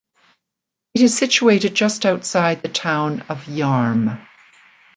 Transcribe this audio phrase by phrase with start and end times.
[0.95, 4.19] It is situated just outside the town of Yarm.